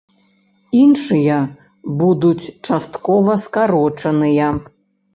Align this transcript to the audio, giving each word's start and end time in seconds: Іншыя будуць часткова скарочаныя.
Іншыя 0.83 1.35
будуць 2.01 2.49
часткова 2.67 3.39
скарочаныя. 3.47 4.53